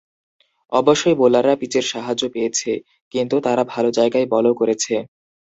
অবশ্যই 0.71 1.15
বোলাররা 1.15 1.55
পিচের 1.55 1.85
সাহায্য 1.91 2.23
পেয়েছে, 2.33 2.71
কিন্তু 3.13 3.35
তারা 3.41 3.63
ভালো 3.73 3.89
জায়গায় 3.91 4.27
বলও 4.27 4.53
করেছে। 4.53 4.95